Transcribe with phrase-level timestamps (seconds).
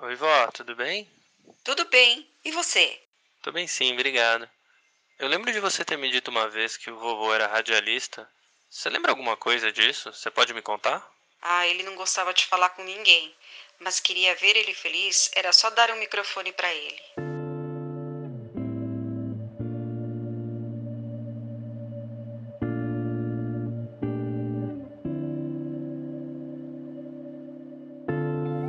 [0.00, 1.10] Oi, vó, tudo bem?
[1.64, 2.24] Tudo bem.
[2.44, 3.00] E você?
[3.42, 4.48] Tô bem sim, obrigado.
[5.18, 8.30] Eu lembro de você ter me dito uma vez que o vovô era radialista.
[8.70, 10.12] Você lembra alguma coisa disso?
[10.12, 11.04] Você pode me contar?
[11.42, 13.34] Ah, ele não gostava de falar com ninguém,
[13.80, 17.27] mas queria ver ele feliz, era só dar um microfone para ele.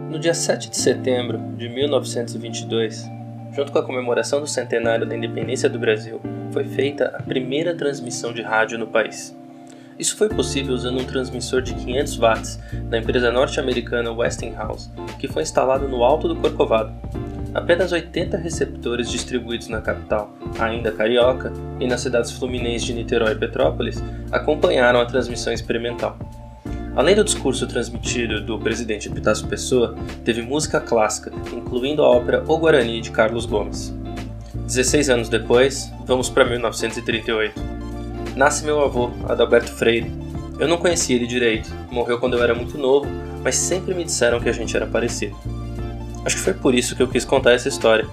[0.09, 3.07] No dia 7 de setembro de 1922,
[3.55, 6.19] junto com a comemoração do centenário da independência do Brasil,
[6.51, 9.37] foi feita a primeira transmissão de rádio no país.
[9.99, 14.89] Isso foi possível usando um transmissor de 500 watts da empresa norte-americana Westinghouse,
[15.19, 16.91] que foi instalado no alto do Corcovado.
[17.53, 23.35] Apenas 80 receptores distribuídos na capital, ainda carioca, e nas cidades fluminenses de Niterói e
[23.35, 26.17] Petrópolis acompanharam a transmissão experimental.
[26.99, 29.95] Além do discurso transmitido do presidente Epitácio Pessoa,
[30.25, 33.95] teve música clássica, incluindo a ópera O Guarani de Carlos Gomes.
[34.53, 37.53] 16 anos depois, vamos para 1938.
[38.35, 40.11] Nasce meu avô, Adalberto Freire.
[40.59, 43.07] Eu não conhecia ele direito, morreu quando eu era muito novo,
[43.41, 45.37] mas sempre me disseram que a gente era parecido.
[46.25, 48.05] Acho que foi por isso que eu quis contar essa história.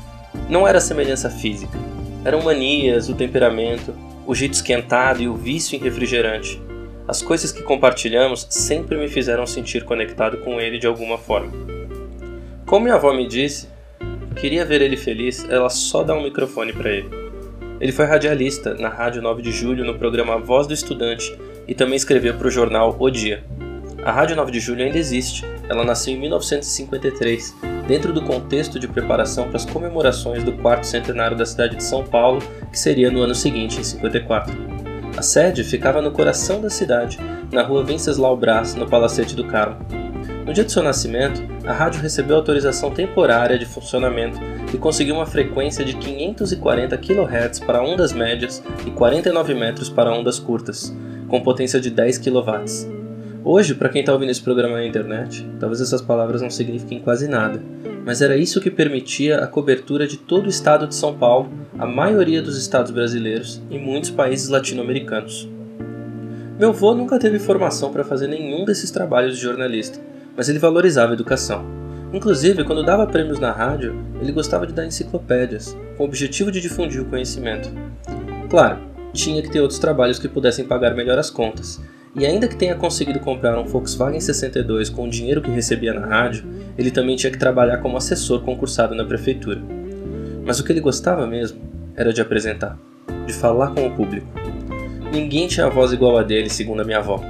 [0.49, 1.77] Não era semelhança física,
[2.25, 3.93] eram manias, o temperamento,
[4.25, 6.65] o jeito esquentado e o vício em refrigerante.
[7.09, 11.53] As coisas que compartilhamos sempre me fizeram sentir conectado com ele de alguma forma.
[12.67, 13.69] Como minha avó me disse,
[14.35, 17.09] queria ver ele feliz, ela só dá um microfone para ele.
[17.81, 21.95] Ele foi radialista na Rádio 9 de Julho no programa Voz do Estudante e também
[21.95, 23.45] escreveu para o jornal O Dia.
[24.05, 27.55] A Rádio 9 de Julho ainda existe, ela nasceu em 1953,
[27.87, 32.05] dentro do contexto de preparação para as comemorações do quarto centenário da cidade de São
[32.05, 34.76] Paulo, que seria no ano seguinte, em 54.
[35.17, 37.19] A sede ficava no coração da cidade,
[37.51, 39.79] na rua Venceslau Brás, no Palacete do Carmo.
[40.45, 44.39] No dia de seu nascimento, a rádio recebeu autorização temporária de funcionamento
[44.75, 50.39] e conseguiu uma frequência de 540 kHz para ondas médias e 49 metros para ondas
[50.39, 50.95] curtas,
[51.29, 52.96] com potência de 10 kW.
[53.49, 57.29] Hoje, para quem está ouvindo esse programa na internet, talvez essas palavras não signifiquem quase
[57.29, 57.63] nada,
[58.05, 61.49] mas era isso que permitia a cobertura de todo o estado de São Paulo,
[61.79, 65.49] a maioria dos estados brasileiros e muitos países latino-americanos.
[66.59, 70.01] Meu avô nunca teve formação para fazer nenhum desses trabalhos de jornalista,
[70.37, 71.65] mas ele valorizava a educação.
[72.13, 76.61] Inclusive, quando dava prêmios na rádio, ele gostava de dar enciclopédias, com o objetivo de
[76.61, 77.71] difundir o conhecimento.
[78.51, 78.81] Claro,
[79.13, 81.81] tinha que ter outros trabalhos que pudessem pagar melhor as contas,
[82.19, 86.07] e ainda que tenha conseguido comprar um Volkswagen 62 com o dinheiro que recebia na
[86.07, 86.45] rádio,
[86.79, 89.61] ele também tinha que trabalhar como assessor concursado na prefeitura.
[90.45, 91.61] Mas o que ele gostava mesmo
[91.95, 92.79] era de apresentar,
[93.27, 94.27] de falar com o público.
[95.13, 97.23] Ninguém tinha voz igual a dele, segundo a minha avó.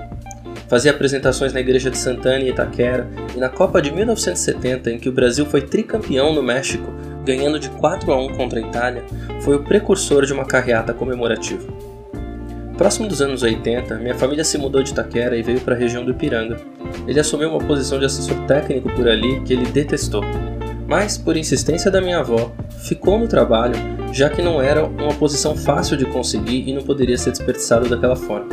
[0.68, 5.08] Fazia apresentações na igreja de Santana e Itaquera, e na Copa de 1970, em que
[5.08, 6.92] o Brasil foi tricampeão no México,
[7.24, 9.04] ganhando de 4 a 1 contra a Itália,
[9.40, 11.85] foi o precursor de uma carreata comemorativa.
[12.76, 16.04] Próximo dos anos 80, minha família se mudou de Itaquera e veio para a região
[16.04, 16.58] do Ipiranga.
[17.08, 20.22] Ele assumiu uma posição de assessor técnico por ali que ele detestou.
[20.86, 22.52] Mas, por insistência da minha avó,
[22.84, 23.74] ficou no trabalho,
[24.12, 28.14] já que não era uma posição fácil de conseguir e não poderia ser desperdiçado daquela
[28.14, 28.48] forma.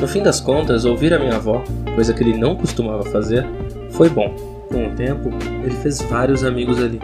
[0.00, 1.62] No fim das contas, ouvir a minha avó,
[1.94, 3.46] coisa que ele não costumava fazer,
[3.90, 4.34] foi bom.
[4.68, 5.28] Com o tempo,
[5.62, 6.98] ele fez vários amigos ali,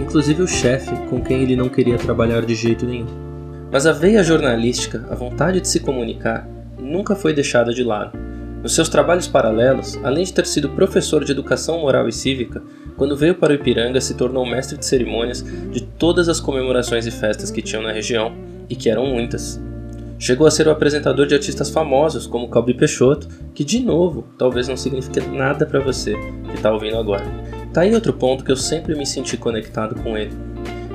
[0.00, 3.29] inclusive o chefe com quem ele não queria trabalhar de jeito nenhum.
[3.70, 6.48] Mas a veia jornalística, a vontade de se comunicar,
[6.78, 8.18] nunca foi deixada de lado.
[8.62, 12.62] Nos seus trabalhos paralelos, além de ter sido professor de educação moral e cívica,
[12.96, 17.10] quando veio para o Ipiranga se tornou mestre de cerimônias de todas as comemorações e
[17.10, 18.34] festas que tinham na região,
[18.68, 19.60] e que eram muitas.
[20.18, 24.68] Chegou a ser o apresentador de artistas famosos como Calbi Peixoto, que de novo talvez
[24.68, 27.24] não signifique nada para você que está ouvindo agora.
[27.72, 30.32] Tá aí outro ponto que eu sempre me senti conectado com ele.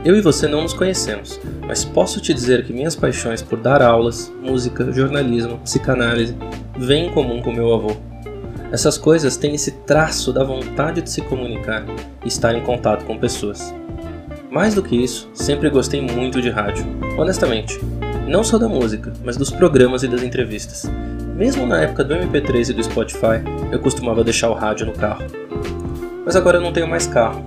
[0.06, 3.82] Eu e você não nos conhecemos, mas posso te dizer que minhas paixões por dar
[3.82, 6.38] aulas, música, jornalismo, psicanálise
[6.78, 7.98] vêm em comum com meu avô.
[8.72, 11.84] Essas coisas têm esse traço da vontade de se comunicar
[12.24, 13.74] e estar em contato com pessoas.
[14.52, 16.86] Mais do que isso, sempre gostei muito de rádio,
[17.18, 17.80] honestamente.
[18.28, 20.84] Não só da música, mas dos programas e das entrevistas.
[21.36, 23.42] Mesmo na época do MP3 e do Spotify,
[23.72, 25.26] eu costumava deixar o rádio no carro.
[26.24, 27.44] Mas agora eu não tenho mais carro,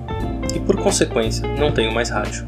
[0.55, 2.47] e por consequência não tenho mais rádio.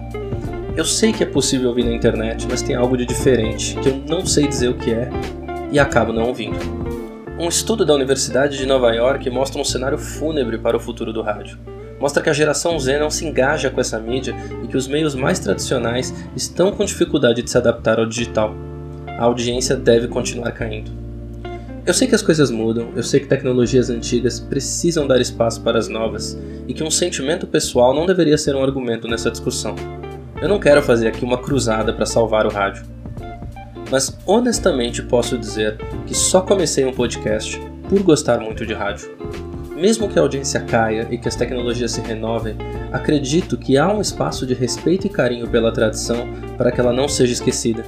[0.77, 3.97] Eu sei que é possível ouvir na internet, mas tem algo de diferente que eu
[4.09, 5.11] não sei dizer o que é
[5.73, 6.59] e acabo não ouvindo.
[7.39, 11.23] Um estudo da Universidade de Nova York mostra um cenário fúnebre para o futuro do
[11.23, 11.59] rádio.
[11.99, 15.15] Mostra que a geração Z não se engaja com essa mídia e que os meios
[15.15, 18.55] mais tradicionais estão com dificuldade de se adaptar ao digital.
[19.07, 21.10] A audiência deve continuar caindo.
[21.91, 25.77] Eu sei que as coisas mudam, eu sei que tecnologias antigas precisam dar espaço para
[25.77, 26.39] as novas
[26.69, 29.75] e que um sentimento pessoal não deveria ser um argumento nessa discussão.
[30.41, 32.85] Eu não quero fazer aqui uma cruzada para salvar o rádio.
[33.91, 39.11] Mas honestamente posso dizer que só comecei um podcast por gostar muito de rádio.
[39.75, 42.55] Mesmo que a audiência caia e que as tecnologias se renovem,
[42.93, 47.09] acredito que há um espaço de respeito e carinho pela tradição para que ela não
[47.09, 47.85] seja esquecida.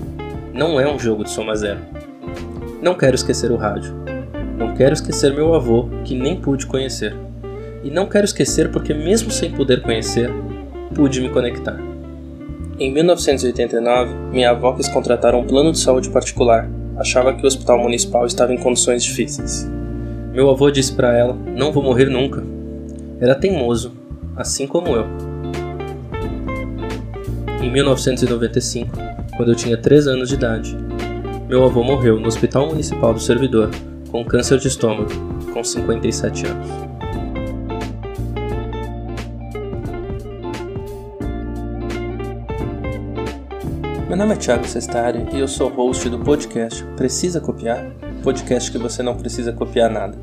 [0.52, 2.11] Não é um jogo de soma zero.
[2.82, 3.94] Não quero esquecer o rádio.
[4.58, 7.16] Não quero esquecer meu avô, que nem pude conhecer.
[7.84, 10.28] E não quero esquecer porque, mesmo sem poder conhecer,
[10.92, 11.78] pude me conectar.
[12.80, 16.68] Em 1989, minha avó quis contratar um plano de saúde particular.
[16.96, 19.64] Achava que o hospital municipal estava em condições difíceis.
[20.32, 22.42] Meu avô disse para ela: Não vou morrer nunca.
[23.20, 23.92] Era teimoso,
[24.36, 25.06] assim como eu.
[27.62, 28.90] Em 1995,
[29.36, 30.76] quando eu tinha 3 anos de idade,
[31.52, 33.68] meu avô morreu no Hospital Municipal do Servidor
[34.10, 35.10] com câncer de estômago,
[35.52, 36.66] com 57 anos.
[44.08, 47.84] Meu nome é Thiago Sestari e eu sou host do podcast Precisa Copiar?
[48.22, 50.16] Podcast que você não precisa copiar nada.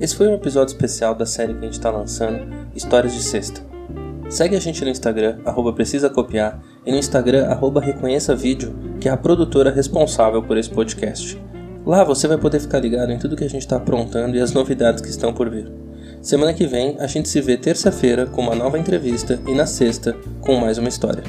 [0.00, 2.44] Esse foi um episódio especial da série que a gente está lançando,
[2.74, 3.62] Histórias de Sexta.
[4.32, 9.06] Segue a gente no Instagram, arroba Precisa Copiar, e no Instagram, arroba Reconheça Vídeo, que
[9.06, 11.38] é a produtora responsável por esse podcast.
[11.84, 14.54] Lá você vai poder ficar ligado em tudo que a gente está aprontando e as
[14.54, 15.70] novidades que estão por vir.
[16.22, 20.16] Semana que vem a gente se vê terça-feira com uma nova entrevista e na sexta
[20.40, 21.24] com mais uma história.